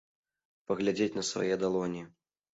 [0.71, 2.03] Паглядзець на свае далоні.